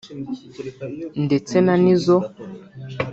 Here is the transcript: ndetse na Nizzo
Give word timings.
ndetse 1.25 1.55
na 1.65 1.73
Nizzo 1.83 2.17